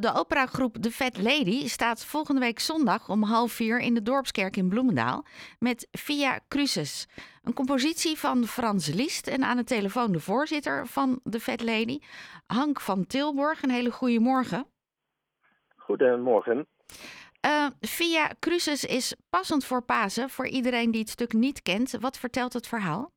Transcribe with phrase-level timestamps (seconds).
[0.00, 4.56] de operagroep The Fat Lady staat volgende week zondag om half vier in de Dorpskerk
[4.56, 5.24] in Bloemendaal
[5.58, 7.08] met Via Crucis.
[7.42, 11.98] Een compositie van Frans Liest en aan de telefoon de voorzitter van The Fat Lady,
[12.46, 13.62] Hank van Tilburg.
[13.62, 14.66] Een hele goede morgen.
[15.76, 16.66] Goedemorgen.
[17.46, 21.90] Uh, Via Crucis is passend voor Pasen, voor iedereen die het stuk niet kent.
[22.00, 23.12] Wat vertelt het verhaal?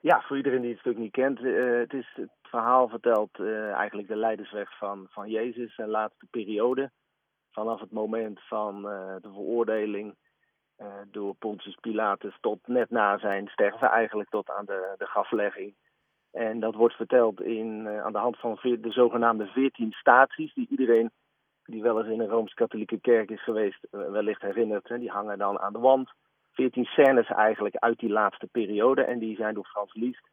[0.00, 1.40] Ja, voor iedereen die het stuk niet kent.
[1.40, 2.18] Uh, het, is,
[2.52, 6.90] verhaal vertelt uh, eigenlijk de leidersweg van, van Jezus, zijn laatste periode.
[7.50, 10.14] Vanaf het moment van de veroordeling
[11.10, 15.74] door Pontius Pilatus tot net na zijn sterven, eigenlijk tot aan de, de graflegging.
[16.30, 21.10] En dat wordt verteld in, aan de hand van de zogenaamde veertien staties, die iedereen
[21.64, 24.88] die wel eens in een Rooms-Katholieke kerk is geweest, wellicht herinnert.
[24.88, 26.10] Hè, die hangen dan aan de wand.
[26.52, 29.02] Veertien scènes eigenlijk uit die laatste periode.
[29.02, 30.30] En die zijn door Frans Liszt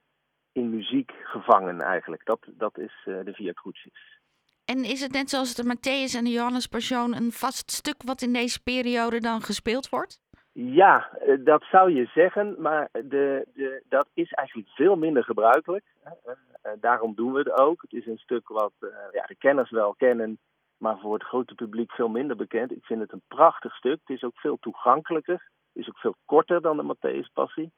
[0.60, 2.26] in muziek gevangen eigenlijk.
[2.26, 4.20] Dat, dat is uh, de Via Crucis.
[4.66, 8.22] En is het net zoals de Matthäus en de Johannes Passion een vast stuk wat
[8.22, 10.22] in deze periode dan gespeeld wordt?
[10.52, 15.86] Ja, dat zou je zeggen, maar de, de, dat is eigenlijk veel minder gebruikelijk.
[16.06, 17.82] Uh, daarom doen we het ook.
[17.82, 20.40] Het is een stuk wat uh, ja, de kenners wel kennen,
[20.78, 22.72] maar voor het grote publiek veel minder bekend.
[22.72, 24.00] Ik vind het een prachtig stuk.
[24.06, 25.50] Het is ook veel toegankelijker.
[25.74, 27.72] Het is ook veel korter dan de Matthäus Passie.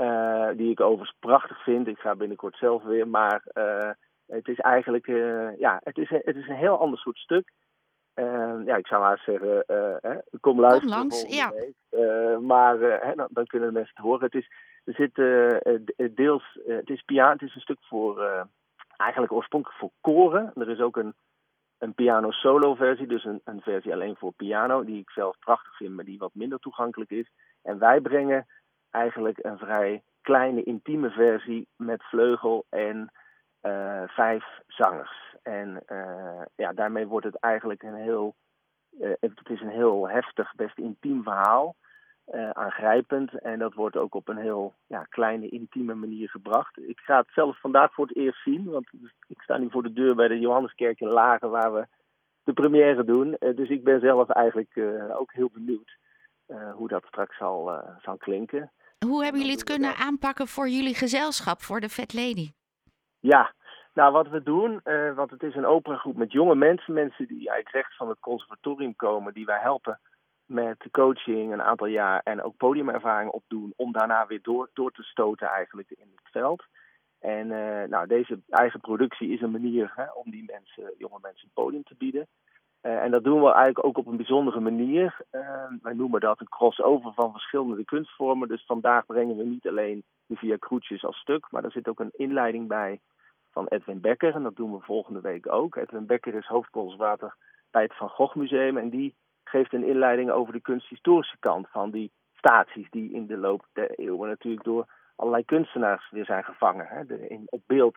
[0.00, 1.86] Uh, die ik overigens prachtig vind.
[1.86, 3.08] Ik ga binnenkort zelf weer.
[3.08, 3.90] Maar uh,
[4.26, 7.52] het is eigenlijk uh, ja, het is, het is een heel ander soort stuk.
[8.64, 9.64] ja, ik zou maar zeggen,
[10.40, 10.98] kom luisteren.
[10.98, 11.52] Kom langs, ja.
[12.40, 12.78] maar
[13.16, 14.24] dan, dan, kunnen de mensen het horen.
[14.24, 14.50] Het is,
[14.84, 15.14] er zit
[16.16, 18.46] deels, het is piano, het is een stuk voor,
[18.96, 20.52] eigenlijk oorspronkelijk voor koren.
[20.54, 21.14] Er is ook een
[21.78, 25.76] een piano solo versie, dus een, een versie alleen voor piano, die ik zelf prachtig
[25.76, 27.30] vind, maar die wat minder toegankelijk is.
[27.62, 28.46] En wij brengen
[28.98, 33.12] eigenlijk een vrij kleine, intieme versie met vleugel en
[33.62, 35.36] uh, vijf zangers.
[35.42, 38.34] En uh, ja, daarmee wordt het eigenlijk een heel,
[39.00, 41.76] uh, het is een heel heftig, best intiem verhaal
[42.52, 43.38] aangrijpend.
[43.40, 46.78] En dat wordt ook op een heel ja, kleine, intieme manier gebracht.
[46.88, 48.88] Ik ga het zelf vandaag voor het eerst zien, want
[49.26, 51.86] ik sta nu voor de deur bij de Johanneskerk in Lagen, waar we
[52.44, 53.36] de première doen.
[53.54, 54.80] Dus ik ben zelf eigenlijk
[55.12, 55.96] ook heel benieuwd
[56.72, 58.70] hoe dat straks zal, zal klinken.
[59.06, 62.50] Hoe hebben jullie het kunnen aanpakken voor jullie gezelschap, voor de Fat Lady?
[63.20, 63.54] Ja,
[63.94, 67.36] nou, wat we doen, uh, want het is een operagroep met jonge mensen, mensen die
[67.36, 70.00] eigenlijk rechts van het conservatorium komen, die wij helpen
[70.44, 75.02] met coaching een aantal jaar en ook podiumervaring opdoen om daarna weer door, door te
[75.02, 76.64] stoten eigenlijk in het veld.
[77.18, 81.44] En uh, nou, deze eigen productie is een manier hè, om die mensen, jonge mensen
[81.44, 82.26] een podium te bieden.
[82.82, 85.16] Uh, en dat doen we eigenlijk ook op een bijzondere manier.
[85.32, 88.48] Uh, wij noemen dat een crossover van verschillende kunstvormen.
[88.48, 92.00] Dus vandaag brengen we niet alleen de Via Crucis als stuk, maar er zit ook
[92.00, 93.00] een inleiding bij
[93.50, 94.34] van Edwin Becker.
[94.34, 95.76] En dat doen we volgende week ook.
[95.76, 97.34] Edwin Becker is hoofdpolswater
[97.70, 98.76] bij het Van Gogh Museum.
[98.76, 99.14] En die
[99.44, 103.90] geeft een inleiding over de kunsthistorische kant van die staties die in de loop der
[103.90, 107.96] eeuwen natuurlijk door allerlei kunstenaars weer zijn gevangen hè, in, op beeld.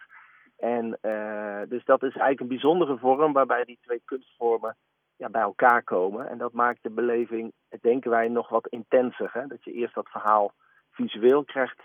[0.61, 4.75] En uh, dus dat is eigenlijk een bijzondere vorm waarbij die twee kunstvormen
[5.15, 6.29] ja, bij elkaar komen.
[6.29, 7.51] En dat maakt de beleving,
[7.81, 9.29] denken wij, nog wat intenser.
[9.33, 9.47] Hè?
[9.47, 10.53] Dat je eerst dat verhaal
[10.91, 11.81] visueel krijgt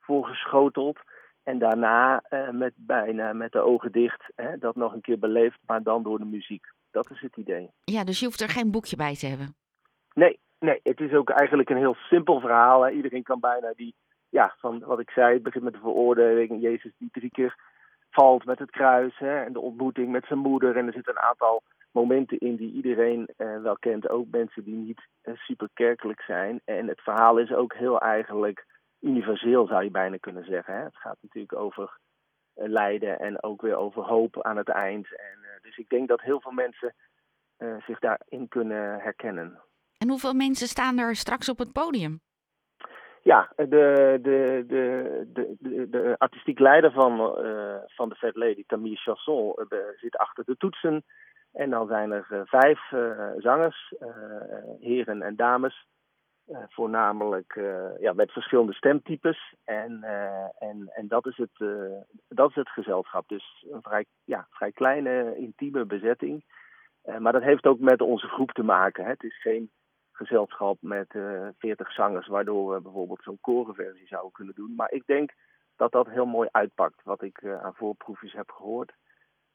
[0.00, 0.98] voorgeschoteld.
[1.42, 5.58] En daarna uh, met bijna met de ogen dicht hè, dat nog een keer beleefd,
[5.66, 6.66] maar dan door de muziek.
[6.90, 7.70] Dat is het idee.
[7.84, 9.54] Ja, dus je hoeft er geen boekje bij te hebben.
[10.14, 12.82] Nee, nee het is ook eigenlijk een heel simpel verhaal.
[12.82, 12.90] Hè.
[12.90, 13.94] Iedereen kan bijna die,
[14.28, 16.62] ja, van wat ik zei, het begint met de veroordeling.
[16.62, 17.56] Jezus die drie keer
[18.10, 20.76] valt met het kruis hè, en de ontmoeting met zijn moeder.
[20.76, 24.08] En er zitten een aantal momenten in die iedereen eh, wel kent.
[24.08, 26.60] Ook mensen die niet eh, super kerkelijk zijn.
[26.64, 28.66] En het verhaal is ook heel eigenlijk
[29.00, 30.74] universeel, zou je bijna kunnen zeggen.
[30.74, 30.82] Hè.
[30.82, 31.98] Het gaat natuurlijk over
[32.56, 35.06] uh, lijden en ook weer over hoop aan het eind.
[35.16, 36.94] En dus ik denk dat heel veel mensen
[37.86, 39.60] zich daarin kunnen herkennen.
[39.98, 42.20] En hoeveel mensen staan er straks op het podium?
[43.28, 48.96] Ja, de, de, de, de, de, artistiek leider van, uh, van de Fat Lady, Camille
[48.96, 51.04] Chasson, uh, zit achter de toetsen.
[51.52, 52.80] En dan zijn er vijf
[53.38, 53.94] zangers,
[54.80, 55.86] heren en dames.
[56.68, 57.60] Voornamelijk
[58.00, 59.54] ja, met verschillende stemtypes.
[59.64, 60.02] En,
[60.58, 61.68] en, en dat, is het,
[62.28, 63.28] dat is het gezelschap.
[63.28, 66.44] Dus een vrij, ja, vrij kleine, intieme bezetting.
[67.18, 69.04] maar dat heeft ook met onze groep te maken.
[69.04, 69.10] Hè.
[69.10, 69.70] Het is geen
[70.18, 71.14] gezelschap met
[71.58, 74.74] veertig zangers, waardoor we bijvoorbeeld zo'n korenversie zouden kunnen doen.
[74.76, 75.32] Maar ik denk
[75.76, 78.92] dat dat heel mooi uitpakt, wat ik aan voorproefjes heb gehoord.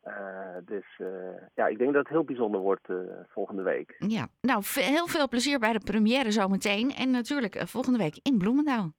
[0.07, 1.07] Uh, dus uh,
[1.55, 3.95] ja, ik denk dat het heel bijzonder wordt uh, volgende week.
[3.97, 6.89] Ja, nou heel veel plezier bij de première zometeen.
[6.89, 8.91] En natuurlijk volgende week in Bloemendaal.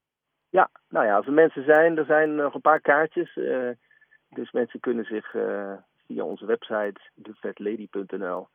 [0.51, 3.35] Ja, nou ja, als er mensen zijn, er zijn nog een paar kaartjes.
[4.29, 5.31] dus mensen kunnen zich
[6.07, 8.49] via onze website, thefatlady.nl.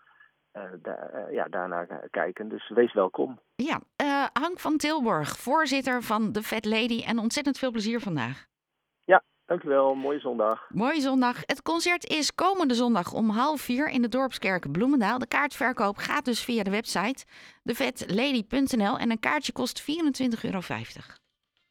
[0.54, 2.50] Uh, ja, daarna kijken.
[2.50, 3.40] Dus wees welkom.
[3.56, 3.80] Ja,
[4.34, 7.04] Hank van Tilburg, voorzitter van de Fat Lady.
[7.06, 8.46] En ontzettend veel plezier vandaag.
[9.04, 9.96] Ja, dankjewel.
[9.96, 10.69] Mooie zondag.
[10.69, 11.42] Mooie zondag.
[11.46, 15.19] Het concert is komende zondag om half vier in de Dorpskerk Bloemendaal.
[15.19, 17.25] De kaartverkoop gaat dus via de website
[17.63, 19.88] thefatlady.nl en een kaartje kost 24,50
[20.42, 20.60] euro.